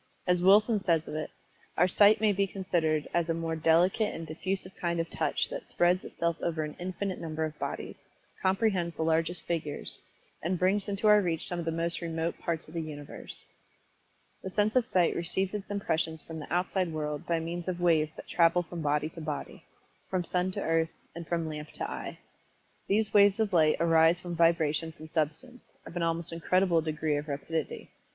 As 0.25 0.41
Wilson 0.41 0.79
says 0.79 1.07
of 1.07 1.13
it, 1.13 1.29
"Our 1.77 1.87
sight 1.87 2.19
may 2.19 2.31
be 2.33 2.47
considered 2.47 3.07
as 3.13 3.29
a 3.29 3.35
more 3.35 3.55
delicate 3.55 4.15
and 4.15 4.25
diffusive 4.25 4.75
kind 4.77 4.99
of 4.99 5.11
touch 5.11 5.47
that 5.51 5.67
spreads 5.67 6.03
itself 6.03 6.37
over 6.41 6.63
an 6.63 6.75
infinite 6.79 7.21
number 7.21 7.45
of 7.45 7.59
bodies; 7.59 8.01
comprehends 8.41 8.95
the 8.95 9.03
largest 9.03 9.43
figures, 9.43 9.99
and 10.41 10.57
brings 10.57 10.89
into 10.89 11.05
our 11.07 11.21
reach 11.21 11.45
some 11.47 11.59
of 11.59 11.65
the 11.65 11.71
most 11.71 12.01
remote 12.01 12.35
parts 12.39 12.67
of 12.67 12.73
the 12.73 12.81
universe." 12.81 13.45
The 14.41 14.49
sense 14.49 14.75
of 14.75 14.87
Sight 14.87 15.15
receives 15.15 15.53
its 15.53 15.69
impressions 15.69 16.23
from 16.23 16.39
the 16.39 16.51
outside 16.51 16.91
world 16.91 17.27
by 17.27 17.39
means 17.39 17.67
of 17.67 17.79
waves 17.79 18.15
that 18.15 18.27
travel 18.27 18.63
from 18.63 18.81
body 18.81 19.09
to 19.09 19.21
body 19.21 19.65
from 20.09 20.23
sun 20.23 20.49
to 20.53 20.63
earth, 20.63 20.89
and 21.13 21.27
from 21.27 21.47
lamp 21.47 21.69
to 21.73 21.87
eye. 21.87 22.17
These 22.87 23.13
waves 23.13 23.39
of 23.39 23.53
light 23.53 23.77
arise 23.79 24.19
from 24.19 24.35
vibrations 24.35 24.99
in 24.99 25.11
substance, 25.11 25.61
of 25.85 25.95
an 25.95 26.01
almost 26.01 26.33
incredible 26.33 26.81
degree 26.81 27.17
of 27.17 27.27
rapidity. 27.27 27.91